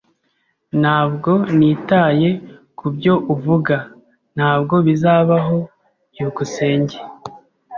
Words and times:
Ntabwo 0.81 1.31
nitaye 1.57 2.29
kubyo 2.79 3.13
uvuga. 3.33 3.75
Ntabwo 4.35 4.75
bizabaho! 4.87 5.57
byukusenge 6.11 6.97